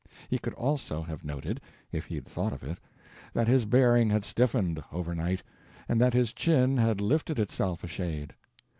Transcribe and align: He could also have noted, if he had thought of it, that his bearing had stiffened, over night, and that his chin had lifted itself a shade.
He 0.31 0.39
could 0.39 0.55
also 0.55 1.03
have 1.03 1.23
noted, 1.23 1.61
if 1.91 2.05
he 2.05 2.15
had 2.15 2.25
thought 2.25 2.53
of 2.53 2.63
it, 2.63 2.79
that 3.33 3.47
his 3.47 3.65
bearing 3.65 4.09
had 4.09 4.25
stiffened, 4.25 4.83
over 4.91 5.13
night, 5.13 5.43
and 5.87 6.01
that 6.01 6.15
his 6.15 6.33
chin 6.33 6.77
had 6.77 6.99
lifted 6.99 7.37
itself 7.37 7.83
a 7.83 7.87
shade. 7.87 8.33